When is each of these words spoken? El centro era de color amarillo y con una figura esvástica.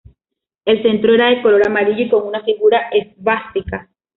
El 0.65 0.81
centro 0.81 1.13
era 1.13 1.27
de 1.27 1.43
color 1.43 1.67
amarillo 1.67 2.01
y 2.05 2.09
con 2.09 2.25
una 2.25 2.41
figura 2.43 2.89
esvástica. 2.89 3.87